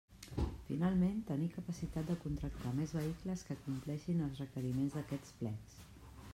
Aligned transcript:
Finalment 0.69 1.19
tenir 1.27 1.49
capacitat 1.57 2.09
de 2.11 2.15
contractar 2.23 2.73
més 2.79 2.95
vehicles 3.01 3.45
que 3.49 3.59
acompleixin 3.61 4.27
els 4.29 4.43
requeriments 4.45 4.99
d'aquests 5.01 5.41
plecs. 5.43 5.81